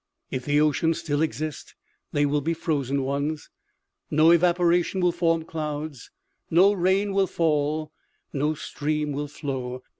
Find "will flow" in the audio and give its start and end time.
9.11-9.83